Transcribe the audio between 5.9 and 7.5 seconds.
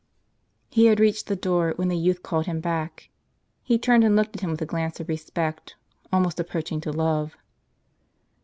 almost approaching to love.